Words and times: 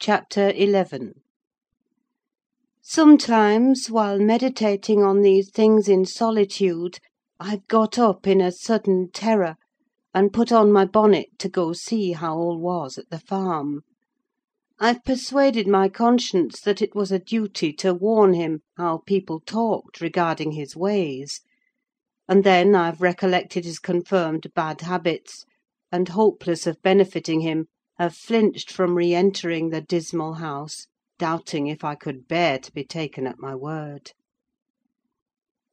CHAPTER 0.00 0.52
XI 0.52 1.12
Sometimes, 2.82 3.88
while 3.88 4.18
meditating 4.18 5.04
on 5.04 5.22
these 5.22 5.52
things 5.52 5.88
in 5.88 6.04
solitude, 6.04 6.98
I've 7.38 7.64
got 7.68 7.96
up 7.96 8.26
in 8.26 8.40
a 8.40 8.50
sudden 8.50 9.12
terror, 9.12 9.54
and 10.12 10.32
put 10.32 10.50
on 10.50 10.72
my 10.72 10.84
bonnet 10.84 11.28
to 11.38 11.48
go 11.48 11.74
see 11.74 12.10
how 12.10 12.36
all 12.36 12.58
was 12.58 12.98
at 12.98 13.08
the 13.10 13.20
farm. 13.20 13.82
I've 14.80 15.04
persuaded 15.04 15.68
my 15.68 15.88
conscience 15.88 16.60
that 16.62 16.82
it 16.82 16.96
was 16.96 17.12
a 17.12 17.20
duty 17.20 17.72
to 17.74 17.94
warn 17.94 18.32
him 18.34 18.62
how 18.76 18.98
people 19.06 19.38
talked 19.46 20.00
regarding 20.00 20.50
his 20.50 20.74
ways; 20.74 21.40
and 22.28 22.42
then 22.42 22.74
I've 22.74 23.00
recollected 23.00 23.64
his 23.64 23.78
confirmed 23.78 24.48
bad 24.56 24.80
habits, 24.80 25.44
and, 25.92 26.08
hopeless 26.08 26.66
of 26.66 26.82
benefiting 26.82 27.42
him, 27.42 27.68
have 27.96 28.16
flinched 28.16 28.72
from 28.72 28.96
re 28.96 29.14
entering 29.14 29.70
the 29.70 29.80
dismal 29.80 30.32
house, 30.34 30.88
doubting 31.16 31.68
if 31.68 31.84
I 31.84 31.94
could 31.94 32.26
bear 32.26 32.58
to 32.58 32.72
be 32.72 32.82
taken 32.82 33.24
at 33.24 33.38
my 33.38 33.54
word. 33.54 34.10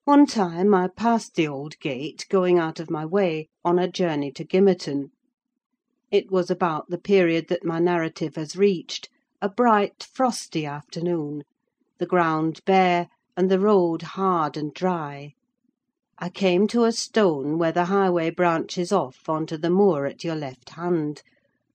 One 0.04 0.28
time 0.28 0.72
I 0.76 0.88
passed 0.88 1.34
the 1.34 1.48
old 1.48 1.80
gate, 1.80 2.28
going 2.30 2.60
out 2.60 2.80
of 2.80 2.92
my 2.92 3.08
way, 3.08 3.48
on 3.66 3.80
a 3.80 3.90
journey 3.90 4.32
to 4.34 4.44
Gimmerton. 4.46 5.10
It 6.12 6.30
was 6.32 6.52
about 6.52 6.92
the 6.92 7.00
period 7.00 7.48
that 7.48 7.66
my 7.66 7.80
narrative 7.80 8.36
has 8.36 8.56
reached: 8.56 9.10
a 9.42 9.50
bright, 9.50 10.04
frosty 10.04 10.64
afternoon; 10.64 11.42
the 11.98 12.06
ground 12.06 12.60
bare, 12.68 13.08
and 13.36 13.50
the 13.50 13.60
road 13.60 14.04
hard 14.04 14.58
and 14.58 14.72
dry. 14.76 15.34
I 16.20 16.30
came 16.30 16.68
to 16.68 16.84
a 16.84 16.92
stone 16.92 17.58
where 17.58 17.72
the 17.72 17.86
highway 17.86 18.30
branches 18.30 18.92
off 18.92 19.28
on 19.28 19.48
to 19.48 19.58
the 19.58 19.72
moor 19.72 20.06
at 20.06 20.24
your 20.24 20.36
left 20.36 20.70
hand: 20.70 21.24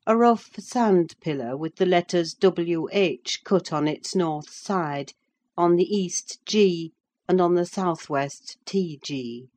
a 0.08 0.16
rough 0.16 0.54
sand 0.60 1.16
pillar, 1.20 1.56
with 1.56 1.74
the 1.74 1.84
letters 1.84 2.32
W. 2.34 2.86
H. 2.92 3.40
cut 3.42 3.72
on 3.72 3.88
its 3.88 4.14
north 4.14 4.48
side; 4.48 5.12
on 5.56 5.74
the 5.74 5.82
east, 5.96 6.38
G., 6.46 6.92
and 7.28 7.40
on 7.40 7.56
the 7.56 7.66
south 7.66 8.08
west, 8.08 8.56
T. 8.64 9.00
G. 9.02 9.48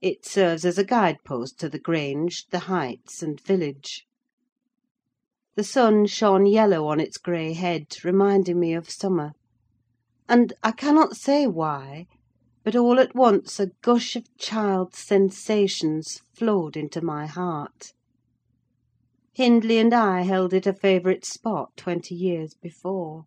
It 0.00 0.24
serves 0.24 0.64
as 0.64 0.78
a 0.78 0.84
guide 0.84 1.16
post 1.24 1.58
to 1.58 1.68
the 1.68 1.80
Grange, 1.80 2.46
the 2.50 2.70
Heights, 2.70 3.20
and 3.20 3.40
village. 3.40 4.06
The 5.56 5.64
sun 5.64 6.06
shone 6.06 6.46
yellow 6.46 6.86
on 6.86 7.00
its 7.00 7.18
grey 7.18 7.52
head, 7.54 7.86
reminding 8.04 8.60
me 8.60 8.74
of 8.74 8.88
summer; 8.88 9.32
and, 10.28 10.52
I 10.62 10.70
cannot 10.70 11.16
say 11.16 11.48
why, 11.48 12.06
but 12.62 12.76
all 12.76 13.00
at 13.00 13.16
once 13.16 13.58
a 13.58 13.72
gush 13.82 14.14
of 14.14 14.28
child's 14.38 14.98
sensations 15.00 16.20
flowed 16.32 16.76
into 16.76 17.00
my 17.02 17.26
heart. 17.26 17.92
Hindley 19.38 19.78
and 19.78 19.94
I 19.94 20.22
held 20.22 20.52
it 20.52 20.66
a 20.66 20.72
favourite 20.72 21.24
spot 21.24 21.76
twenty 21.76 22.16
years 22.16 22.54
before. 22.54 23.22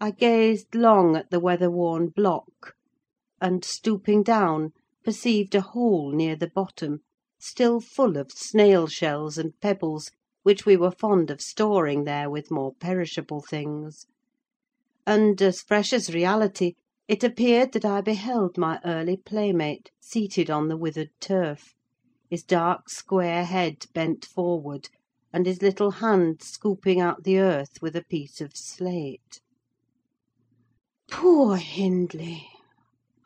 I 0.00 0.10
gazed 0.10 0.74
long 0.74 1.16
at 1.16 1.28
the 1.28 1.38
weather 1.38 1.70
worn 1.70 2.08
block, 2.08 2.72
and, 3.42 3.62
stooping 3.62 4.22
down, 4.22 4.72
perceived 5.04 5.54
a 5.54 5.60
hole 5.60 6.12
near 6.12 6.34
the 6.34 6.48
bottom, 6.48 7.02
still 7.38 7.80
full 7.80 8.16
of 8.16 8.32
snail 8.32 8.86
shells 8.86 9.36
and 9.36 9.52
pebbles, 9.60 10.12
which 10.44 10.64
we 10.64 10.78
were 10.78 10.90
fond 10.92 11.30
of 11.30 11.42
storing 11.42 12.04
there 12.04 12.30
with 12.30 12.50
more 12.50 12.72
perishable 12.72 13.42
things; 13.42 14.06
and, 15.06 15.42
as 15.42 15.60
fresh 15.60 15.92
as 15.92 16.14
reality, 16.14 16.72
it 17.06 17.22
appeared 17.22 17.72
that 17.72 17.84
I 17.84 18.00
beheld 18.00 18.56
my 18.56 18.80
early 18.82 19.18
playmate 19.18 19.90
seated 20.00 20.48
on 20.48 20.68
the 20.68 20.78
withered 20.78 21.10
turf, 21.20 21.74
his 22.30 22.44
dark 22.44 22.88
square 22.88 23.44
head 23.44 23.86
bent 23.92 24.24
forward, 24.24 24.88
and 25.32 25.46
his 25.46 25.60
little 25.62 25.90
hand 25.90 26.40
scooping 26.40 27.00
out 27.00 27.24
the 27.24 27.36
earth 27.36 27.82
with 27.82 27.96
a 27.96 28.04
piece 28.04 28.40
of 28.40 28.52
slate. 28.56 29.40
"Poor 31.10 31.56
Hindley!" 31.56 32.46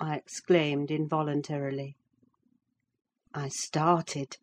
I 0.01 0.17
exclaimed 0.17 0.91
involuntarily. 0.91 1.97
I 3.35 3.48
started: 3.48 4.39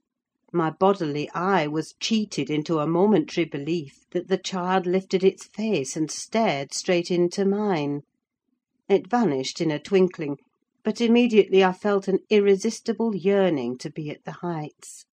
my 0.54 0.70
bodily 0.70 1.28
eye 1.32 1.66
was 1.66 1.96
cheated 2.00 2.52
into 2.52 2.78
a 2.78 2.86
momentary 2.86 3.46
belief 3.46 4.06
that 4.12 4.28
the 4.28 4.38
child 4.38 4.86
lifted 4.86 5.24
its 5.24 5.48
face 5.48 5.96
and 5.96 6.12
stared 6.12 6.72
straight 6.72 7.10
into 7.10 7.46
mine. 7.46 8.02
It 8.88 9.10
vanished 9.10 9.60
in 9.60 9.72
a 9.72 9.80
twinkling, 9.80 10.38
but 10.84 11.00
immediately 11.00 11.64
I 11.64 11.74
felt 11.74 12.08
an 12.08 12.19
irresistible 12.30 13.16
yearning 13.16 13.78
to 13.80 13.90
be 13.90 14.09
at 14.09 14.24
the 14.25 14.31
Heights. 14.31 15.06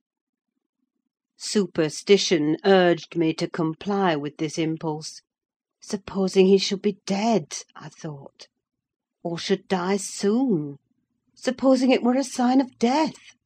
Superstition 1.36 2.56
urged 2.64 3.16
me 3.16 3.34
to 3.34 3.48
comply 3.48 4.16
with 4.16 4.38
this 4.38 4.58
impulse. 4.58 5.22
Supposing 5.80 6.46
he 6.46 6.58
should 6.58 6.82
be 6.82 6.98
dead, 7.06 7.58
I 7.76 7.88
thought; 7.88 8.48
or 9.22 9.38
should 9.38 9.68
die 9.68 9.98
soon? 9.98 10.78
Supposing 11.34 11.90
it 11.90 12.02
were 12.02 12.16
a 12.16 12.24
sign 12.24 12.60
of 12.60 12.78
death? 12.78 13.36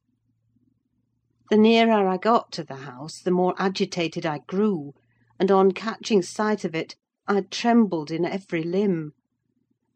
The 1.49 1.57
nearer 1.57 2.07
I 2.07 2.17
got 2.17 2.51
to 2.53 2.63
the 2.63 2.77
house, 2.77 3.19
the 3.19 3.31
more 3.31 3.53
agitated 3.59 4.25
I 4.25 4.39
grew; 4.47 4.93
and 5.39 5.51
on 5.51 5.73
catching 5.73 6.21
sight 6.21 6.63
of 6.63 6.73
it, 6.73 6.95
I 7.27 7.41
trembled 7.41 8.09
in 8.09 8.25
every 8.25 8.63
limb. 8.63 9.13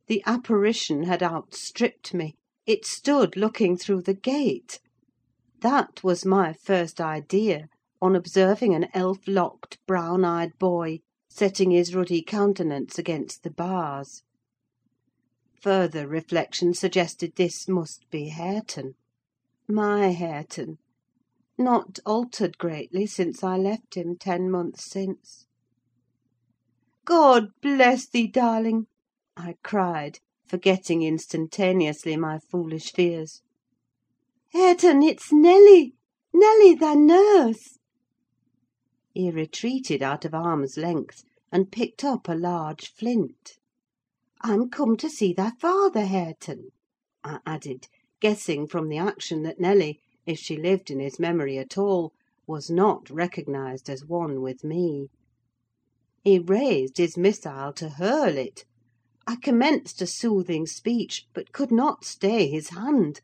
The 0.08 0.24
apparition 0.26 1.04
had 1.04 1.22
outstripped 1.22 2.14
me: 2.14 2.36
it 2.66 2.86
stood 2.86 3.36
looking 3.36 3.76
through 3.76 4.04
the 4.04 4.14
gate. 4.14 4.80
That 5.60 6.02
was 6.02 6.24
my 6.24 6.54
first 6.54 7.02
idea, 7.02 7.68
on 8.02 8.16
observing 8.16 8.74
an 8.74 8.88
elf 8.94 9.18
locked, 9.28 9.80
brown 9.86 10.24
eyed 10.24 10.58
boy 10.60 11.00
setting 11.30 11.72
his 11.72 11.94
ruddy 11.94 12.22
countenance 12.22 12.98
against 12.98 13.44
the 13.44 13.52
bars. 13.52 14.24
Further 15.62 16.08
reflection 16.08 16.74
suggested 16.74 17.34
this 17.36 17.68
must 17.68 18.10
be 18.10 18.30
Hareton: 18.30 18.94
my 19.68 20.12
Hareton; 20.14 20.78
not 21.58 22.00
altered 22.06 22.58
greatly 22.58 23.08
since 23.08 23.44
I 23.44 23.58
left 23.58 23.96
him, 23.98 24.16
ten 24.16 24.50
months 24.50 24.90
since. 24.90 25.48
"God 27.04 27.50
bless 27.62 28.08
thee, 28.08 28.28
darling!" 28.28 28.88
I 29.40 29.54
cried, 29.64 30.18
forgetting 30.48 31.04
instantaneously 31.04 32.18
my 32.18 32.40
foolish 32.40 32.92
fears. 32.92 33.44
"Hareton, 34.52 35.04
it's 35.04 35.32
Nelly! 35.32 35.94
Nelly, 36.34 36.74
thy 36.74 36.96
nurse!" 36.96 37.78
He 39.14 39.30
retreated 39.30 40.02
out 40.02 40.26
of 40.26 40.34
arm's 40.34 40.76
length, 40.76 41.24
and 41.52 41.72
picked 41.72 42.04
up 42.04 42.28
a 42.28 42.34
large 42.34 42.92
flint. 42.92 43.60
"I'm 44.42 44.72
come 44.72 44.98
to 44.98 45.08
see 45.08 45.34
thy 45.34 45.52
father, 45.62 46.08
Hareton," 46.08 46.72
I 47.24 47.38
added, 47.46 47.86
guessing 48.20 48.66
from 48.66 48.90
the 48.90 48.98
action 48.98 49.44
that 49.44 49.60
Nelly, 49.60 50.00
if 50.26 50.40
she 50.40 50.58
lived 50.58 50.90
in 50.90 51.00
his 51.00 51.20
memory 51.20 51.60
at 51.60 51.78
all, 51.78 52.12
was 52.48 52.72
not 52.72 53.08
recognised 53.12 53.88
as 53.88 54.04
one 54.04 54.42
with 54.42 54.64
me. 54.64 55.10
He 56.24 56.40
raised 56.40 56.98
his 56.98 57.18
missile 57.18 57.72
to 57.74 57.90
hurl 57.90 58.36
it. 58.36 58.66
I 59.30 59.36
commenced 59.36 60.02
a 60.02 60.08
soothing 60.08 60.66
speech, 60.66 61.26
but 61.34 61.52
could 61.52 61.70
not 61.70 62.06
stay 62.06 62.48
his 62.48 62.70
hand. 62.70 63.20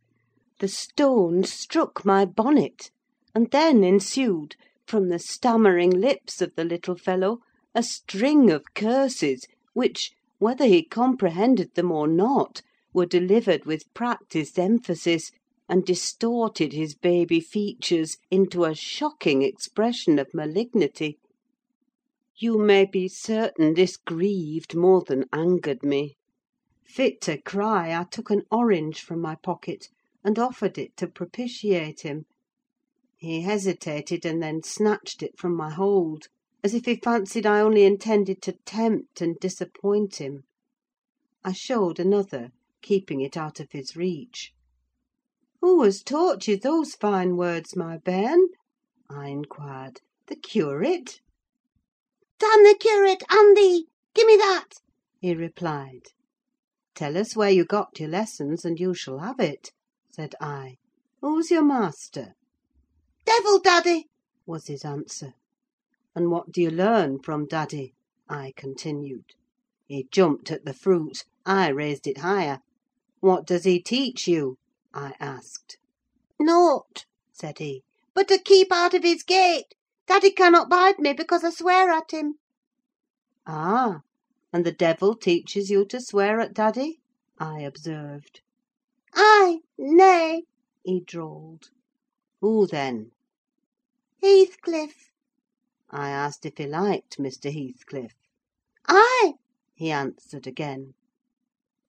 The 0.60 0.68
stone 0.68 1.46
struck 1.46 2.04
my 2.04 2.26
bonnet, 2.26 2.92
and 3.34 3.50
then 3.52 3.86
ensued, 3.86 4.58
from 4.86 5.08
the 5.08 5.18
stammering 5.18 5.92
lips 5.92 6.42
of 6.42 6.56
the 6.56 6.66
little 6.66 6.98
fellow, 6.98 7.40
a 7.74 7.82
string 7.82 8.52
of 8.52 8.74
curses, 8.74 9.48
which, 9.74 10.12
whether 10.40 10.66
he 10.66 10.84
comprehended 10.84 11.74
them 11.76 11.90
or 11.90 12.08
not, 12.08 12.62
were 12.94 13.06
delivered 13.06 13.64
with 13.66 13.92
practised 13.94 14.60
emphasis, 14.60 15.32
and 15.70 15.86
distorted 15.86 16.74
his 16.74 16.96
baby 16.96 17.40
features 17.40 18.18
into 18.30 18.66
a 18.66 18.76
shocking 18.76 19.42
expression 19.42 20.20
of 20.20 20.34
malignity. 20.34 21.18
You 22.36 22.58
may 22.58 22.86
be 22.86 23.08
certain 23.10 23.76
this 23.76 23.96
grieved 23.96 24.74
more 24.74 25.04
than 25.04 25.26
angered 25.32 25.84
me. 25.84 26.16
Fit 26.84 27.22
to 27.22 27.40
cry, 27.40 27.94
I 27.96 28.06
took 28.06 28.32
an 28.32 28.42
orange 28.50 29.02
from 29.02 29.22
my 29.22 29.36
pocket, 29.36 29.90
and 30.24 30.40
offered 30.40 30.80
it 30.80 30.98
to 30.98 31.08
propitiate 31.08 32.02
him. 32.02 32.26
He 33.20 33.42
hesitated, 33.42 34.26
and 34.26 34.42
then 34.42 34.64
snatched 34.64 35.22
it 35.22 35.38
from 35.38 35.56
my 35.56 35.70
hold, 35.70 36.26
as 36.64 36.74
if 36.74 36.86
he 36.86 36.96
fancied 36.96 37.46
I 37.46 37.60
only 37.60 37.84
intended 37.84 38.42
to 38.42 38.54
tempt 38.66 39.22
and 39.22 39.38
disappoint 39.40 40.16
him. 40.16 40.46
I 41.44 41.52
showed 41.52 42.00
another, 42.00 42.50
keeping 42.82 43.22
it 43.22 43.38
out 43.38 43.60
of 43.60 43.74
his 43.74 43.96
reach. 43.96 44.54
"Who 45.62 45.84
has 45.84 46.02
taught 46.02 46.48
you 46.48 46.58
those 46.58 46.96
fine 46.96 47.38
words, 47.38 47.76
my 47.76 48.00
bairn?" 48.00 48.48
I 49.08 49.28
inquired. 49.28 50.02
"The 50.26 50.36
curate?" 50.36 51.20
"Damn 52.46 52.64
the 52.66 52.76
curate 52.78 53.24
and 53.30 53.56
thee! 53.56 53.88
Give 54.14 54.28
me 54.28 54.36
that!" 54.36 54.74
he 55.22 55.34
replied. 55.34 56.08
"Tell 56.94 57.18
us 57.18 57.38
where 57.38 57.50
you 57.50 57.64
got 57.64 58.02
your 58.02 58.10
lessons, 58.10 58.66
and 58.66 58.78
you 58.78 58.94
shall 58.94 59.20
have 59.20 59.40
it," 59.40 59.72
said 60.12 60.36
I. 60.42 60.76
"Who's 61.22 61.50
your 61.50 61.64
master?" 61.64 62.34
"Devil, 63.24 63.60
daddy!" 63.62 64.10
was 64.46 64.68
his 64.68 64.84
answer. 64.84 65.36
"And 66.14 66.32
what 66.32 66.52
do 66.52 66.62
you 66.62 66.70
learn 66.70 67.20
from 67.20 67.46
daddy?" 67.48 67.94
I 68.28 68.52
continued. 68.58 69.36
He 69.88 70.10
jumped 70.12 70.52
at 70.52 70.66
the 70.66 70.74
fruit: 70.74 71.24
I 71.46 71.70
raised 71.70 72.08
it 72.08 72.18
higher. 72.18 72.60
"What 73.22 73.46
does 73.48 73.64
he 73.64 73.82
teach 73.82 74.28
you?" 74.28 74.58
I 74.94 75.14
asked. 75.22 75.78
"Naught," 76.38 77.06
said 77.32 77.60
he, 77.60 77.84
"but 78.14 78.28
to 78.28 78.38
keep 78.38 78.70
out 78.70 78.94
of 78.94 79.04
his 79.04 79.24
gate. 79.24 79.76
Daddy 80.06 80.32
cannot 80.32 80.70
bide 80.70 81.00
me, 81.00 81.14
because 81.14 81.46
I 81.46 81.50
swear 81.50 81.90
at 81.90 82.12
him." 82.12 82.36
"Ah! 83.48 84.02
and 84.52 84.66
the 84.66 84.74
devil 84.74 85.16
teaches 85.16 85.70
you 85.70 85.86
to 85.86 86.02
swear 86.02 86.42
at 86.42 86.54
daddy?" 86.54 87.00
I 87.40 87.62
observed. 87.62 88.42
"Ay—nay!" 89.14 90.44
he 90.84 91.00
drawled. 91.00 91.70
"Who, 92.42 92.68
then?" 92.68 93.12
"Heathcliff." 94.22 95.10
I 95.90 96.10
asked 96.10 96.46
if 96.46 96.58
he 96.58 96.68
liked 96.68 97.18
Mr. 97.18 97.50
Heathcliff. 97.54 98.12
"Ay!" 98.86 99.36
he 99.74 99.90
answered 99.90 100.46
again. 100.48 100.96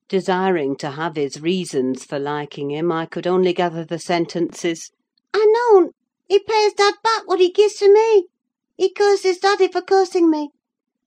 Desiring 0.06 0.76
to 0.76 0.92
have 0.92 1.16
his 1.16 1.40
reasons 1.40 2.04
for 2.04 2.20
liking 2.20 2.70
him, 2.70 2.92
I 2.92 3.06
could 3.06 3.26
only 3.26 3.52
gather 3.52 3.84
the 3.84 3.98
sentences—"I 3.98 5.44
know'n: 5.72 5.90
he 6.26 6.38
pays 6.38 6.72
dad 6.74 6.94
back 7.02 7.26
what 7.26 7.40
he 7.40 7.50
gives 7.50 7.74
to 7.74 7.92
me. 7.92 8.28
He 8.76 8.90
curses 8.90 9.38
daddy 9.38 9.68
for 9.68 9.82
cursing 9.82 10.30
me. 10.30 10.50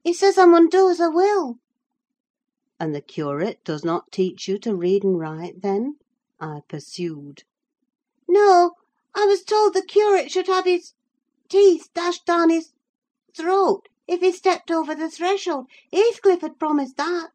He 0.04 0.14
says 0.14 0.38
I 0.38 0.46
mun 0.46 0.70
do 0.70 0.90
as 0.90 1.02
I 1.02 1.08
will." 1.08 1.60
"And 2.80 2.94
the 2.94 3.02
curate 3.02 3.64
does 3.64 3.84
not 3.84 4.12
teach 4.12 4.48
you 4.48 4.58
to 4.60 4.76
read 4.76 5.04
and 5.04 5.20
write, 5.20 5.62
then?" 5.62 5.98
I 6.40 6.62
pursued. 6.68 7.44
"No. 8.28 8.74
I 9.16 9.26
was 9.26 9.44
told 9.44 9.74
the 9.74 9.82
curate 9.82 10.30
should 10.30 10.48
have 10.48 10.66
his 10.66 10.94
teeth 11.50 11.90
dashed 11.94 12.26
down 12.26 12.50
his 12.50 12.74
throat 13.34 13.90
if 14.08 14.22
he 14.22 14.32
stepped 14.32 14.70
over 14.70 14.94
the 14.94 15.10
threshold: 15.10 15.68
Heathcliff 15.92 16.42
had 16.42 16.60
promised 16.60 16.98
that." 16.98 17.32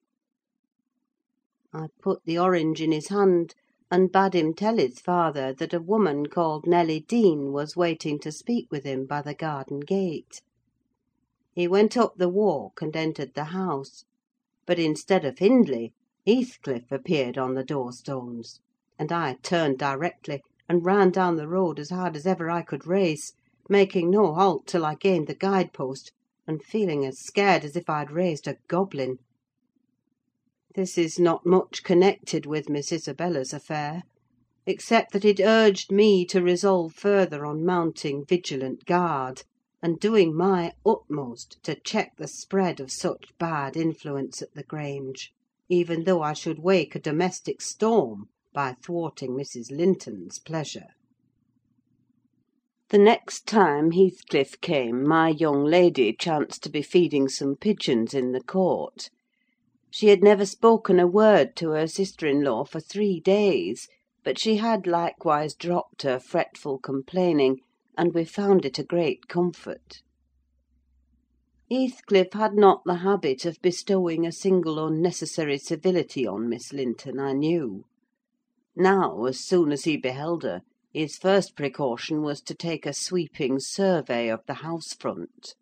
I 1.72 1.88
put 2.00 2.24
the 2.24 2.38
orange 2.38 2.80
in 2.80 2.92
his 2.92 3.08
hand, 3.08 3.54
and 3.92 4.10
bade 4.10 4.32
him 4.34 4.54
tell 4.54 4.78
his 4.78 4.98
father 5.00 5.52
that 5.52 5.74
a 5.74 5.78
woman 5.82 6.24
called 6.24 6.66
Nelly 6.66 7.00
Dean 7.00 7.52
was 7.52 7.76
waiting 7.76 8.18
to 8.20 8.32
speak 8.32 8.66
with 8.70 8.84
him 8.84 9.04
by 9.04 9.20
the 9.20 9.34
garden 9.34 9.80
gate. 9.80 10.40
He 11.54 11.68
went 11.68 11.94
up 11.94 12.14
the 12.16 12.30
walk 12.30 12.80
and 12.80 12.96
entered 12.96 13.34
the 13.34 13.44
house; 13.52 14.04
but 14.64 14.78
instead 14.78 15.26
of 15.26 15.40
Hindley, 15.40 15.92
Heathcliff 16.26 16.90
appeared 16.90 17.36
on 17.36 17.52
the 17.52 17.62
door 17.62 17.92
stones, 17.92 18.60
and 18.98 19.12
I 19.12 19.36
turned 19.42 19.78
directly, 19.78 20.40
and 20.70 20.86
ran 20.86 21.10
down 21.10 21.36
the 21.36 21.46
road 21.46 21.78
as 21.78 21.90
hard 21.90 22.16
as 22.16 22.24
ever 22.26 22.48
I 22.48 22.62
could 22.62 22.86
race, 22.86 23.34
making 23.68 24.08
no 24.10 24.32
halt 24.32 24.66
till 24.66 24.86
I 24.86 24.94
gained 24.94 25.26
the 25.26 25.34
guide 25.34 25.74
post, 25.74 26.12
and 26.46 26.62
feeling 26.64 27.04
as 27.04 27.18
scared 27.18 27.62
as 27.62 27.76
if 27.76 27.90
I 27.90 27.98
had 27.98 28.10
raised 28.10 28.48
a 28.48 28.56
goblin. 28.68 29.18
This 30.74 30.96
is 30.96 31.18
not 31.18 31.44
much 31.44 31.82
connected 31.82 32.46
with 32.46 32.70
Miss 32.70 32.92
Isabella's 32.92 33.52
affair, 33.52 34.04
except 34.64 35.12
that 35.12 35.24
it 35.24 35.38
urged 35.38 35.92
me 35.92 36.24
to 36.24 36.40
resolve 36.40 36.94
further 36.94 37.44
on 37.44 37.62
mounting 37.62 38.24
vigilant 38.24 38.86
guard, 38.86 39.42
and 39.82 40.00
doing 40.00 40.34
my 40.34 40.72
utmost 40.86 41.62
to 41.64 41.74
check 41.74 42.16
the 42.16 42.26
spread 42.26 42.80
of 42.80 42.90
such 42.90 43.36
bad 43.38 43.76
influence 43.76 44.40
at 44.40 44.54
the 44.54 44.62
Grange, 44.62 45.34
even 45.68 46.04
though 46.04 46.22
I 46.22 46.32
should 46.32 46.60
wake 46.60 46.94
a 46.94 47.00
domestic 47.00 47.60
storm 47.60 48.30
by 48.54 48.76
thwarting 48.82 49.32
Mrs. 49.32 49.70
Linton's 49.70 50.38
pleasure. 50.38 50.94
The 52.88 52.98
next 52.98 53.46
time 53.46 53.90
Heathcliff 53.90 54.58
came, 54.62 55.06
my 55.06 55.28
young 55.28 55.64
lady 55.64 56.14
chanced 56.14 56.62
to 56.62 56.70
be 56.70 56.80
feeding 56.80 57.28
some 57.28 57.56
pigeons 57.56 58.14
in 58.14 58.32
the 58.32 58.42
court. 58.42 59.10
She 59.94 60.08
had 60.08 60.24
never 60.24 60.46
spoken 60.46 60.98
a 60.98 61.06
word 61.06 61.54
to 61.56 61.72
her 61.72 61.86
sister 61.86 62.26
in 62.26 62.42
law 62.42 62.64
for 62.64 62.80
three 62.80 63.20
days, 63.20 63.88
but 64.24 64.38
she 64.38 64.56
had 64.56 64.86
likewise 64.86 65.54
dropped 65.54 66.00
her 66.00 66.18
fretful 66.18 66.78
complaining, 66.78 67.60
and 67.94 68.14
we 68.14 68.24
found 68.24 68.64
it 68.64 68.78
a 68.78 68.84
great 68.84 69.28
comfort. 69.28 70.00
Heathcliff 71.70 72.32
had 72.32 72.54
not 72.54 72.84
the 72.86 72.96
habit 72.96 73.44
of 73.44 73.60
bestowing 73.60 74.26
a 74.26 74.32
single 74.32 74.82
unnecessary 74.82 75.58
civility 75.58 76.26
on 76.26 76.48
Miss 76.48 76.72
Linton, 76.72 77.20
I 77.20 77.34
knew. 77.34 77.84
Now, 78.74 79.26
as 79.26 79.40
soon 79.40 79.72
as 79.72 79.84
he 79.84 79.98
beheld 79.98 80.42
her, 80.42 80.62
his 80.94 81.18
first 81.18 81.54
precaution 81.54 82.22
was 82.22 82.40
to 82.42 82.54
take 82.54 82.86
a 82.86 82.94
sweeping 82.94 83.58
survey 83.58 84.30
of 84.30 84.40
the 84.46 84.54
house 84.54 84.94
front. 84.94 85.54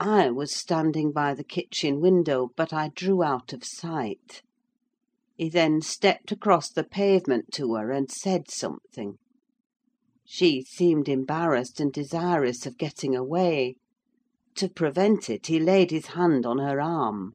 I 0.00 0.30
was 0.30 0.54
standing 0.54 1.10
by 1.10 1.34
the 1.34 1.42
kitchen 1.42 2.00
window, 2.00 2.50
but 2.54 2.72
I 2.72 2.92
drew 2.94 3.24
out 3.24 3.52
of 3.52 3.64
sight. 3.64 4.42
He 5.36 5.48
then 5.48 5.80
stepped 5.82 6.30
across 6.30 6.70
the 6.70 6.84
pavement 6.84 7.46
to 7.54 7.74
her, 7.74 7.90
and 7.90 8.08
said 8.08 8.48
something. 8.48 9.18
She 10.24 10.62
seemed 10.62 11.08
embarrassed 11.08 11.80
and 11.80 11.92
desirous 11.92 12.64
of 12.64 12.78
getting 12.78 13.16
away. 13.16 13.74
To 14.54 14.68
prevent 14.68 15.28
it, 15.28 15.48
he 15.48 15.58
laid 15.58 15.90
his 15.90 16.06
hand 16.06 16.46
on 16.46 16.58
her 16.58 16.80
arm. 16.80 17.34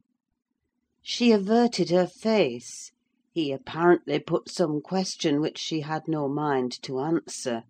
She 1.02 1.34
averted 1.34 1.90
her 1.90 2.08
face: 2.08 2.94
he 3.34 3.52
apparently 3.52 4.20
put 4.20 4.50
some 4.50 4.80
question 4.80 5.42
which 5.42 5.58
she 5.58 5.82
had 5.82 6.04
no 6.08 6.30
mind 6.30 6.82
to 6.84 7.02
answer. 7.02 7.64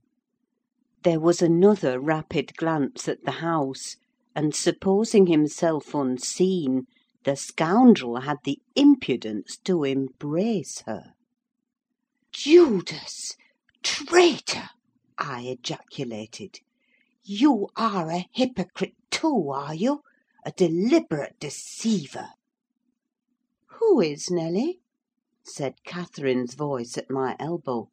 There 1.02 1.20
was 1.20 1.42
another 1.42 2.00
rapid 2.00 2.56
glance 2.58 3.08
at 3.08 3.24
the 3.24 3.32
house, 3.42 3.96
and 4.36 4.56
supposing 4.56 5.28
himself 5.28 5.94
unseen, 5.94 6.88
the 7.24 7.36
scoundrel 7.36 8.22
had 8.22 8.38
the 8.44 8.60
impudence 8.76 9.58
to 9.58 9.84
embrace 9.84 10.82
her. 10.88 11.14
"Judas! 12.32 13.36
Traitor!" 13.84 14.70
I 15.20 15.42
ejaculated. 15.42 16.62
"You 17.24 17.70
are 17.76 18.10
a 18.10 18.28
hypocrite, 18.32 18.96
too, 19.12 19.50
are 19.52 19.76
you? 19.76 20.02
A 20.44 20.52
deliberate 20.52 21.40
deceiver!" 21.40 22.30
"Who 23.68 24.02
is 24.02 24.32
Nelly?" 24.32 24.80
said 25.44 25.84
Catherine's 25.84 26.56
voice 26.56 26.98
at 26.98 27.12
my 27.12 27.36
elbow. 27.40 27.90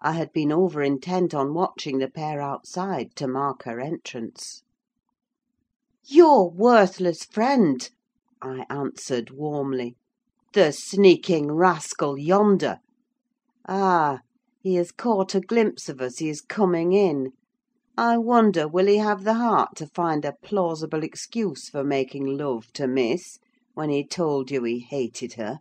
I 0.00 0.12
had 0.12 0.32
been 0.32 0.50
over 0.50 0.82
intent 0.82 1.34
on 1.34 1.52
watching 1.52 1.98
the 1.98 2.08
pair 2.08 2.40
outside 2.40 3.14
to 3.16 3.28
mark 3.28 3.64
her 3.64 3.80
entrance. 3.80 4.62
"Your 6.06 6.50
worthless 6.50 7.24
friend," 7.24 7.88
I 8.42 8.66
answered 8.68 9.30
warmly. 9.30 9.96
"The 10.52 10.70
sneaking 10.70 11.50
rascal 11.50 12.18
yonder. 12.18 12.80
Ah! 13.66 14.18
he 14.60 14.74
has 14.74 14.92
caught 14.92 15.34
a 15.34 15.40
glimpse 15.40 15.88
of 15.88 16.02
us: 16.02 16.18
he 16.18 16.28
is 16.28 16.42
coming 16.42 16.92
in. 16.92 17.32
I 17.96 18.18
wonder 18.18 18.68
will 18.68 18.84
he 18.84 18.98
have 18.98 19.24
the 19.24 19.32
heart 19.32 19.76
to 19.76 19.86
find 19.86 20.26
a 20.26 20.34
plausible 20.42 21.02
excuse 21.02 21.70
for 21.70 21.82
making 21.82 22.26
love 22.36 22.70
to 22.74 22.86
Miss, 22.86 23.38
when 23.72 23.88
he 23.88 24.06
told 24.06 24.50
you 24.50 24.62
he 24.64 24.80
hated 24.80 25.32
her?" 25.40 25.60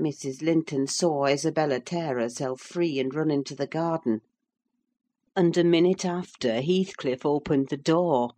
Mrs. 0.00 0.40
Linton 0.40 0.86
saw 0.86 1.26
Isabella 1.26 1.80
tear 1.80 2.18
herself 2.18 2.62
free 2.62 2.98
and 2.98 3.14
run 3.14 3.30
into 3.30 3.54
the 3.54 3.66
garden; 3.66 4.22
and 5.36 5.54
a 5.58 5.64
minute 5.64 6.06
after 6.06 6.62
Heathcliff 6.62 7.26
opened 7.26 7.68
the 7.68 7.76
door. 7.76 8.30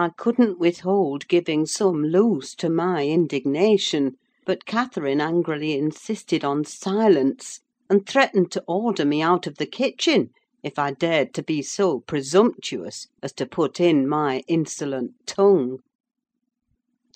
I 0.00 0.10
couldn't 0.16 0.60
withhold 0.60 1.26
giving 1.26 1.66
some 1.66 2.04
loose 2.04 2.54
to 2.54 2.70
my 2.70 3.04
indignation; 3.04 4.16
but 4.46 4.64
Catherine 4.64 5.20
angrily 5.20 5.72
insisted 5.76 6.44
on 6.44 6.64
silence, 6.64 7.58
and 7.90 8.06
threatened 8.06 8.52
to 8.52 8.62
order 8.68 9.04
me 9.04 9.22
out 9.22 9.48
of 9.48 9.56
the 9.56 9.66
kitchen 9.66 10.30
if 10.62 10.78
I 10.78 10.92
dared 10.92 11.34
to 11.34 11.42
be 11.42 11.62
so 11.62 11.98
presumptuous 11.98 13.08
as 13.24 13.32
to 13.32 13.44
put 13.44 13.80
in 13.80 14.08
my 14.08 14.44
insolent 14.46 15.14
tongue. 15.26 15.80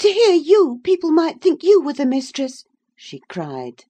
"To 0.00 0.08
hear 0.08 0.34
you, 0.34 0.80
people 0.82 1.12
might 1.12 1.40
think 1.40 1.62
you 1.62 1.80
were 1.80 1.92
the 1.92 2.04
mistress!" 2.04 2.64
she 2.96 3.20
cried. 3.28 3.84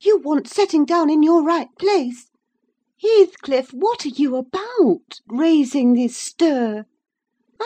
"You 0.00 0.16
want 0.16 0.48
setting 0.48 0.86
down 0.86 1.10
in 1.10 1.22
your 1.22 1.42
right 1.42 1.68
place. 1.78 2.30
Heathcliff, 3.02 3.74
what 3.74 4.06
are 4.06 4.16
you 4.16 4.36
about, 4.36 5.20
raising 5.28 5.92
this 5.92 6.16
stir? 6.16 6.86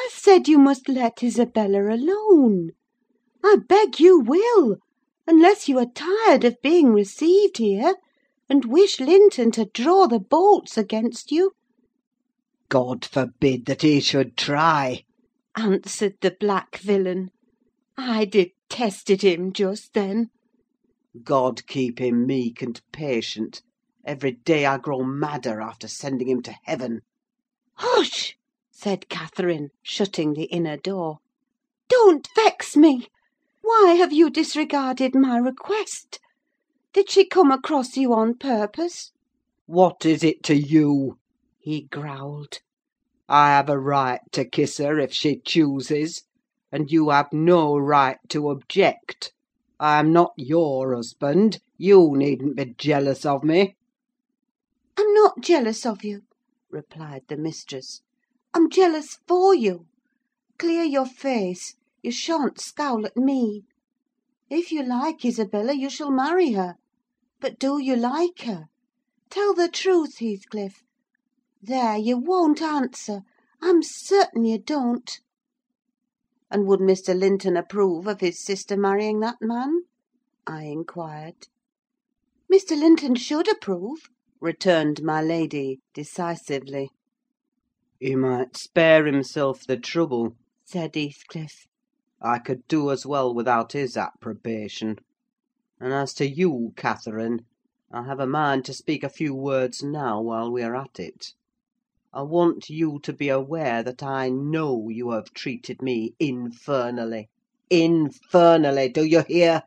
I've 0.00 0.12
said 0.12 0.46
you 0.46 0.60
must 0.60 0.88
let 0.88 1.24
Isabella 1.24 1.92
alone. 1.92 2.70
I 3.42 3.56
beg 3.68 3.98
you 3.98 4.20
will, 4.20 4.76
unless 5.26 5.68
you 5.68 5.76
are 5.80 5.90
tired 5.92 6.44
of 6.44 6.62
being 6.62 6.92
received 6.92 7.58
here, 7.58 7.96
and 8.48 8.64
wish 8.64 9.00
Linton 9.00 9.50
to 9.50 9.64
draw 9.64 10.06
the 10.06 10.20
bolts 10.20 10.78
against 10.78 11.32
you." 11.32 11.50
"God 12.68 13.04
forbid 13.04 13.66
that 13.66 13.82
he 13.82 13.98
should 13.98 14.36
try!" 14.36 15.02
answered 15.56 16.14
the 16.20 16.36
black 16.38 16.76
villain. 16.76 17.32
I 17.96 18.24
detested 18.24 19.22
him 19.22 19.52
just 19.52 19.94
then. 19.94 20.30
God 21.24 21.66
keep 21.66 21.98
him 21.98 22.24
meek 22.24 22.62
and 22.62 22.80
patient! 22.92 23.62
Every 24.04 24.30
day 24.30 24.64
I 24.64 24.78
grow 24.78 25.02
madder 25.02 25.60
after 25.60 25.88
sending 25.88 26.28
him 26.28 26.42
to 26.42 26.54
heaven." 26.62 27.00
"Hush!" 27.74 28.37
Said 28.80 29.08
Catherine, 29.08 29.70
shutting 29.82 30.34
the 30.34 30.44
inner 30.44 30.76
door. 30.76 31.18
"Don't 31.88 32.28
vex 32.36 32.76
me! 32.76 33.08
Why 33.60 33.94
have 33.94 34.12
you 34.12 34.30
disregarded 34.30 35.16
my 35.16 35.36
request? 35.36 36.20
Did 36.92 37.10
she 37.10 37.26
come 37.26 37.50
across 37.50 37.96
you 37.96 38.12
on 38.12 38.36
purpose?" 38.36 39.10
"What 39.66 40.06
is 40.06 40.22
it 40.22 40.44
to 40.44 40.54
you?" 40.54 41.18
he 41.58 41.88
growled. 41.90 42.60
"I 43.28 43.48
have 43.48 43.68
a 43.68 43.80
right 43.80 44.20
to 44.30 44.44
kiss 44.44 44.76
her 44.76 44.96
if 45.00 45.12
she 45.12 45.40
chooses, 45.40 46.22
and 46.70 46.88
you 46.88 47.08
have 47.08 47.32
no 47.32 47.76
right 47.76 48.18
to 48.28 48.48
object. 48.48 49.32
I 49.80 49.98
am 49.98 50.12
not 50.12 50.34
your 50.36 50.94
husband: 50.94 51.58
you 51.78 52.12
needn't 52.14 52.54
be 52.54 52.76
jealous 52.78 53.26
of 53.26 53.42
me." 53.42 53.74
"I'm 54.96 55.12
not 55.14 55.40
jealous 55.40 55.84
of 55.84 56.04
you," 56.04 56.22
replied 56.70 57.22
the 57.26 57.36
mistress. 57.36 58.02
"I'm 58.54 58.70
jealous 58.70 59.18
for 59.28 59.54
you. 59.54 59.84
Clear 60.58 60.82
your 60.82 61.04
face: 61.04 61.74
you 62.02 62.10
shan't 62.10 62.58
scowl 62.58 63.04
at 63.04 63.14
me. 63.14 63.64
If 64.48 64.72
you 64.72 64.82
like 64.82 65.22
Isabella, 65.22 65.74
you 65.74 65.90
shall 65.90 66.10
marry 66.10 66.52
her. 66.52 66.76
But 67.42 67.58
do 67.58 67.78
you 67.78 67.94
like 67.94 68.40
her? 68.44 68.68
Tell 69.28 69.52
the 69.52 69.68
truth, 69.68 70.16
Heathcliff. 70.20 70.82
There, 71.60 71.98
you 71.98 72.16
won't 72.16 72.62
answer: 72.62 73.20
I'm 73.60 73.82
certain 73.82 74.46
you 74.46 74.58
don't." 74.58 75.20
"And 76.50 76.66
would 76.66 76.80
Mr. 76.80 77.14
Linton 77.14 77.54
approve 77.54 78.06
of 78.06 78.20
his 78.20 78.42
sister 78.42 78.78
marrying 78.78 79.20
that 79.20 79.42
man?" 79.42 79.82
I 80.46 80.62
inquired. 80.62 81.48
"Mr. 82.50 82.70
Linton 82.80 83.14
should 83.14 83.46
approve," 83.46 84.08
returned 84.40 85.02
my 85.02 85.20
lady, 85.20 85.80
decisively. 85.92 86.88
"He 88.00 88.14
might 88.14 88.56
spare 88.56 89.06
himself 89.06 89.66
the 89.66 89.76
trouble," 89.76 90.36
said 90.64 90.94
Heathcliff. 90.94 91.66
"I 92.22 92.38
could 92.38 92.64
do 92.68 92.92
as 92.92 93.04
well 93.04 93.34
without 93.34 93.72
his 93.72 93.96
approbation. 93.96 94.98
And 95.80 95.92
as 95.92 96.14
to 96.14 96.28
you, 96.28 96.74
Catherine, 96.76 97.40
I 97.90 98.04
have 98.04 98.20
a 98.20 98.26
mind 98.28 98.64
to 98.66 98.72
speak 98.72 99.02
a 99.02 99.08
few 99.08 99.34
words 99.34 99.82
now, 99.82 100.20
while 100.22 100.48
we 100.48 100.62
are 100.62 100.76
at 100.76 101.00
it. 101.00 101.32
I 102.12 102.22
want 102.22 102.70
you 102.70 103.00
to 103.00 103.12
be 103.12 103.28
aware 103.30 103.82
that 103.82 104.00
I 104.04 104.28
know 104.28 104.88
you 104.90 105.10
have 105.10 105.34
treated 105.34 105.82
me 105.82 106.14
infernally: 106.20 107.30
infernally, 107.68 108.90
do 108.90 109.02
you 109.02 109.24
hear? 109.26 109.64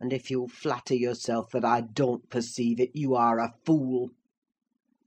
And 0.00 0.12
if 0.12 0.32
you 0.32 0.48
flatter 0.48 0.96
yourself 0.96 1.52
that 1.52 1.64
I 1.64 1.82
don't 1.82 2.28
perceive 2.28 2.80
it, 2.80 2.90
you 2.92 3.14
are 3.14 3.38
a 3.38 3.54
fool. 3.64 4.10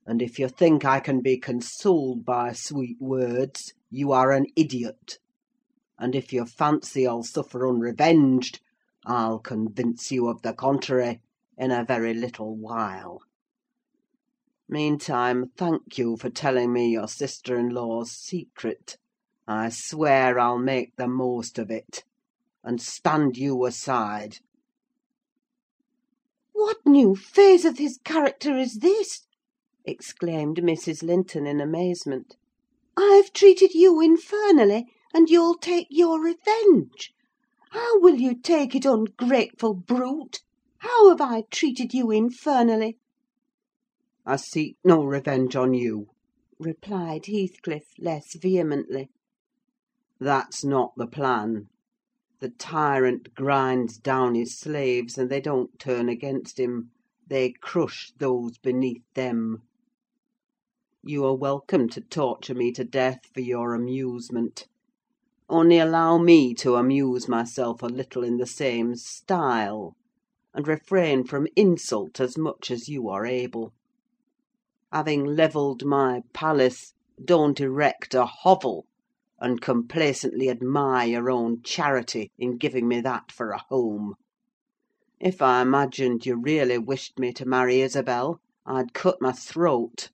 And 0.08 0.22
if 0.22 0.40
you 0.40 0.48
think 0.48 0.86
I 0.86 1.02
can 1.02 1.20
be 1.20 1.38
consoled 1.38 2.24
by 2.24 2.54
sweet 2.54 2.96
words, 3.02 3.74
you 3.92 4.14
are 4.14 4.32
an 4.32 4.46
idiot. 4.56 5.20
And 6.00 6.16
if 6.16 6.32
you 6.32 6.46
fancy 6.46 7.06
I'll 7.06 7.24
suffer 7.24 7.68
unrevenged, 7.68 8.62
I'll 9.06 9.40
convince 9.40 10.10
you 10.10 10.30
of 10.30 10.44
the 10.44 10.54
contrary 10.54 11.20
in 11.58 11.72
a 11.72 11.84
very 11.84 12.14
little 12.14 12.56
while. 12.56 13.22
Meantime, 14.70 15.52
thank 15.58 15.98
you 15.98 16.16
for 16.16 16.30
telling 16.30 16.72
me 16.72 16.90
your 16.90 17.10
sister 17.10 17.60
in 17.60 17.70
law's 17.70 18.12
secret. 18.12 18.98
I 19.46 19.68
swear 19.70 20.40
I'll 20.40 20.58
make 20.58 20.96
the 20.96 21.08
most 21.10 21.60
of 21.60 21.70
it, 21.70 22.06
and 22.64 22.82
stand 22.82 23.38
you 23.38 23.66
aside. 23.66 24.40
"What 26.54 26.86
new 26.86 27.16
phase 27.16 27.66
of 27.66 27.78
his 27.78 28.00
character 28.06 28.58
is 28.58 28.80
this?" 28.80 29.27
Exclaimed 29.89 30.58
Mrs. 30.58 31.01
Linton, 31.01 31.48
in 31.48 31.62
amazement. 31.62 32.36
"I've 32.98 33.32
treated 33.32 33.74
you 33.74 34.01
infernally, 34.01 34.91
and 35.13 35.29
you'll 35.29 35.58
take 35.58 35.88
your 35.89 36.22
revenge! 36.22 37.13
How 37.72 37.98
will 38.01 38.15
you 38.15 38.36
take 38.36 38.75
it, 38.75 38.84
ungrateful 38.84 39.75
brute? 39.75 40.41
How 40.79 41.08
have 41.08 41.22
I 41.22 41.44
treated 41.50 41.94
you 41.94 42.12
infernally?" 42.12 42.98
"I 44.25 44.36
seek 44.36 44.75
no 44.84 45.06
revenge 45.06 45.56
on 45.56 45.74
you," 45.74 46.08
replied 46.60 47.27
Heathcliff, 47.27 47.88
less 47.98 48.36
vehemently. 48.36 49.10
"That's 50.20 50.65
not 50.65 50.91
the 50.98 51.08
plan. 51.08 51.70
The 52.41 52.50
tyrant 52.50 53.34
grinds 53.36 53.98
down 53.98 54.36
his 54.36 54.60
slaves, 54.60 55.17
and 55.17 55.29
they 55.29 55.39
don't 55.39 55.79
turn 55.79 56.10
against 56.10 56.60
him: 56.60 56.91
they 57.25 57.53
crush 57.62 58.12
those 58.17 58.58
beneath 58.58 59.03
them. 59.13 59.62
You 61.10 61.24
are 61.24 61.36
welcome 61.38 61.88
to 61.92 62.02
torture 62.02 62.54
me 62.54 62.74
to 62.74 62.84
death 62.84 63.20
for 63.34 63.40
your 63.40 63.74
amusement. 63.74 64.68
Only 65.48 65.80
allow 65.80 66.18
me 66.18 66.54
to 66.56 66.76
amuse 66.76 67.30
myself 67.30 67.82
a 67.82 67.86
little 67.86 68.26
in 68.26 68.36
the 68.36 68.46
same 68.46 68.94
style, 68.98 69.96
and 70.54 70.68
refrain 70.68 71.24
from 71.24 71.48
insult 71.56 72.20
as 72.20 72.38
much 72.38 72.70
as 72.70 72.90
you 72.90 73.08
are 73.08 73.26
able. 73.26 73.72
Having 74.92 75.24
levelled 75.24 75.86
my 75.86 76.24
palace, 76.34 76.94
don't 77.24 77.62
erect 77.62 78.14
a 78.14 78.26
hovel, 78.26 78.86
and 79.40 79.62
complacently 79.62 80.50
admire 80.50 81.08
your 81.08 81.32
own 81.32 81.62
charity 81.64 82.32
in 82.38 82.58
giving 82.58 82.86
me 82.86 83.00
that 83.00 83.32
for 83.32 83.52
a 83.52 83.64
home. 83.70 84.16
If 85.22 85.42
I 85.42 85.62
imagined 85.62 86.26
you 86.26 86.36
really 86.36 86.78
wished 86.78 87.18
me 87.18 87.32
to 87.32 87.46
marry 87.46 87.80
Isabel, 87.80 88.42
I'd 88.66 88.94
cut 88.94 89.22
my 89.22 89.32
throat." 89.32 90.10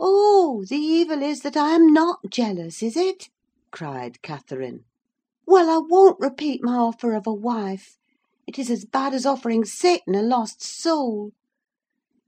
"Oh, 0.00 0.64
the 0.64 0.76
evil 0.76 1.22
is 1.24 1.40
that 1.40 1.56
I 1.56 1.70
am 1.74 1.92
not 1.92 2.20
jealous, 2.30 2.84
is 2.84 2.96
it?" 2.96 3.30
cried 3.72 4.22
Catherine. 4.22 4.84
"Well, 5.44 5.68
I 5.68 5.78
won't 5.78 6.20
repeat 6.20 6.62
my 6.62 6.76
offer 6.76 7.14
of 7.14 7.26
a 7.26 7.34
wife: 7.34 7.96
it 8.46 8.60
is 8.60 8.70
as 8.70 8.84
bad 8.84 9.12
as 9.12 9.26
offering 9.26 9.64
Satan 9.64 10.14
a 10.14 10.22
lost 10.22 10.62
soul. 10.62 11.32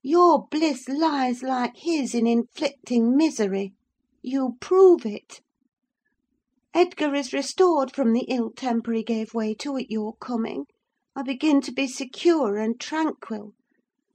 Your 0.03 0.49
bliss 0.51 0.89
lies, 0.89 1.45
like 1.45 1.77
his, 1.77 2.13
in 2.13 2.27
inflicting 2.27 3.17
misery: 3.17 3.75
you 4.21 4.57
prove 4.61 5.07
it. 5.07 5.41
Edgar 6.75 7.15
is 7.15 7.33
restored 7.33 7.95
from 7.95 8.13
the 8.15 8.25
ill 8.27 8.51
temper 8.51 8.93
he 8.95 9.05
gave 9.05 9.33
way 9.33 9.55
to 9.55 9.77
at 9.77 9.93
your 9.93 10.17
coming: 10.17 10.67
I 11.15 11.23
begin 11.23 11.61
to 11.61 11.71
be 11.73 11.87
secure 11.87 12.57
and 12.57 12.81
tranquil; 12.81 13.55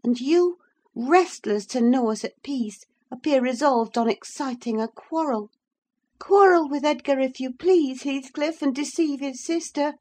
and 0.03 0.19
you, 0.19 0.57
restless 0.93 1.65
to 1.67 1.79
know 1.79 2.11
us 2.11 2.25
at 2.25 2.43
peace, 2.43 2.83
appear 3.11 3.41
resolved 3.41 3.97
on 3.97 4.09
exciting 4.09 4.81
a 4.81 4.87
quarrel. 4.87 5.49
Quarrel 6.19 6.69
with 6.69 6.85
Edgar 6.85 7.19
if 7.19 7.39
you 7.39 7.53
please, 7.53 8.03
Heathcliff, 8.03 8.61
and 8.61 8.73
deceive 8.73 9.19
his 9.19 9.43
sister. 9.43 9.93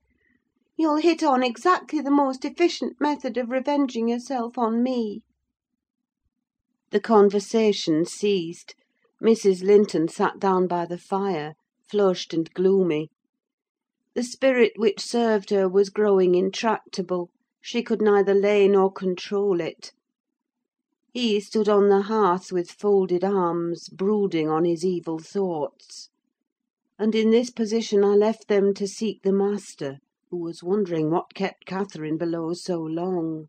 You'll 0.77 0.97
hit 0.97 1.23
on 1.23 1.43
exactly 1.43 2.01
the 2.01 2.11
most 2.11 2.45
efficient 2.45 3.01
method 3.01 3.37
of 3.37 3.51
revenging 3.51 4.09
yourself 4.09 4.57
on 4.59 4.83
me. 4.83 5.23
The 6.91 7.01
conversation 7.01 8.05
ceased. 8.05 8.75
Mrs. 9.23 9.63
Linton 9.63 10.09
sat 10.09 10.39
down 10.39 10.67
by 10.67 10.87
the 10.87 10.99
fire, 10.99 11.55
flushed 11.89 12.35
and 12.35 12.53
gloomy. 12.55 13.11
The 14.15 14.23
spirit 14.23 14.73
which 14.77 15.01
served 15.01 15.51
her 15.51 15.69
was 15.69 15.91
growing 15.91 16.35
intractable: 16.35 17.31
she 17.61 17.83
could 17.83 18.01
neither 18.01 18.35
lay 18.35 18.69
nor 18.69 18.93
control 18.93 19.61
it. 19.61 19.93
He 21.17 21.39
stood 21.39 21.69
on 21.69 21.91
the 21.91 22.03
hearth 22.03 22.51
with 22.51 22.73
folded 22.73 23.23
arms, 23.23 23.89
brooding 23.89 24.49
on 24.49 24.65
his 24.65 24.85
evil 24.85 25.21
thoughts; 25.21 26.09
and 26.99 27.15
in 27.15 27.31
this 27.31 27.51
position 27.51 28.03
I 28.03 28.17
left 28.17 28.49
them 28.49 28.75
to 28.75 28.89
seek 28.89 29.23
the 29.23 29.31
master, 29.33 29.99
who 30.31 30.39
was 30.39 30.65
wondering 30.65 31.13
what 31.13 31.33
kept 31.33 31.67
Catherine 31.67 32.19
below 32.19 32.53
so 32.53 32.81
long. 32.81 33.47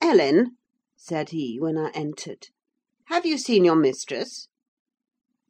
"Ellen!" 0.00 0.56
said 0.94 1.30
he, 1.30 1.58
when 1.58 1.76
I 1.76 1.90
entered. 1.90 2.46
"Have 3.06 3.26
you 3.26 3.36
seen 3.36 3.64
your 3.64 3.74
mistress?" 3.74 4.46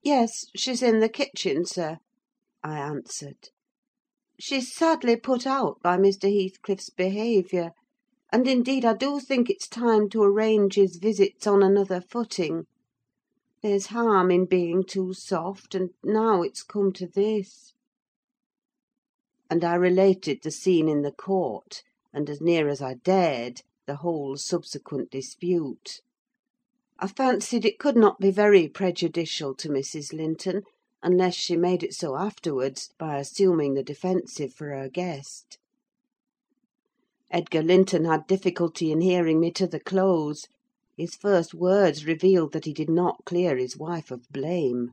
"Yes, 0.02 0.46
she's 0.56 0.82
in 0.82 1.00
the 1.00 1.10
kitchen, 1.10 1.66
sir," 1.66 1.98
I 2.62 2.78
answered. 2.78 3.50
"She's 4.40 4.74
sadly 4.74 5.16
put 5.16 5.46
out 5.46 5.82
by 5.82 5.98
Mr. 5.98 6.32
Heathcliff's 6.32 6.88
behaviour; 6.88 7.72
and 8.34 8.48
indeed 8.48 8.84
I 8.84 8.94
do 8.94 9.20
think 9.20 9.48
it's 9.48 9.68
time 9.68 10.08
to 10.08 10.24
arrange 10.24 10.74
his 10.74 10.96
visits 10.96 11.46
on 11.46 11.62
another 11.62 12.00
footing. 12.00 12.64
There's 13.62 13.86
harm 13.86 14.32
in 14.32 14.46
being 14.46 14.82
too 14.82 15.14
soft, 15.14 15.72
and 15.72 15.90
now 16.02 16.42
it's 16.42 16.64
come 16.64 16.92
to 16.94 17.06
this." 17.06 17.74
And 19.48 19.62
I 19.62 19.76
related 19.76 20.40
the 20.42 20.50
scene 20.50 20.88
in 20.88 21.02
the 21.02 21.12
court, 21.12 21.84
and, 22.12 22.28
as 22.28 22.40
near 22.40 22.66
as 22.68 22.82
I 22.82 22.94
dared, 22.94 23.62
the 23.86 23.98
whole 24.02 24.36
subsequent 24.36 25.12
dispute. 25.12 26.00
I 26.98 27.06
fancied 27.06 27.64
it 27.64 27.78
could 27.78 27.96
not 27.96 28.18
be 28.18 28.32
very 28.32 28.66
prejudicial 28.66 29.54
to 29.54 29.68
Mrs. 29.68 30.12
Linton, 30.12 30.64
unless 31.04 31.36
she 31.36 31.56
made 31.56 31.84
it 31.84 31.94
so 31.94 32.16
afterwards 32.16 32.90
by 32.98 33.16
assuming 33.20 33.74
the 33.74 33.84
defensive 33.84 34.52
for 34.52 34.70
her 34.70 34.88
guest. 34.88 35.58
Edgar 37.36 37.62
Linton 37.64 38.04
had 38.04 38.28
difficulty 38.28 38.92
in 38.92 39.00
hearing 39.00 39.40
me 39.40 39.50
to 39.54 39.66
the 39.66 39.80
close. 39.80 40.46
His 40.96 41.16
first 41.16 41.52
words 41.52 42.06
revealed 42.06 42.52
that 42.52 42.64
he 42.64 42.72
did 42.72 42.88
not 42.88 43.24
clear 43.26 43.56
his 43.56 43.76
wife 43.76 44.12
of 44.12 44.28
blame. 44.30 44.92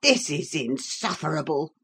"This 0.00 0.30
is 0.30 0.54
insufferable!" 0.54 1.74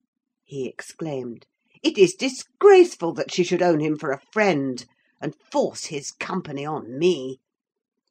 he 0.44 0.66
exclaimed. 0.66 1.44
"It 1.82 1.98
is 1.98 2.14
disgraceful 2.14 3.12
that 3.12 3.30
she 3.30 3.44
should 3.44 3.60
own 3.60 3.80
him 3.80 3.98
for 3.98 4.12
a 4.12 4.22
friend, 4.32 4.82
and 5.20 5.36
force 5.52 5.84
his 5.88 6.10
company 6.10 6.64
on 6.64 6.98
me. 6.98 7.38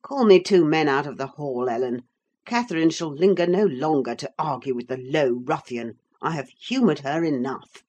Call 0.04 0.24
me 0.26 0.40
two 0.40 0.64
men 0.64 0.88
out 0.88 1.08
of 1.08 1.18
the 1.18 1.26
hall, 1.34 1.68
Ellen. 1.68 2.04
Catherine 2.46 2.92
shall 2.92 3.12
linger 3.12 3.48
no 3.48 3.66
longer 3.66 4.14
to 4.18 4.32
argue 4.38 4.76
with 4.76 4.86
the 4.88 4.98
low 4.98 5.32
ruffian: 5.32 5.96
I 6.22 6.34
have 6.36 6.50
humoured 6.50 7.00
her 7.00 7.24
enough. 7.24 7.84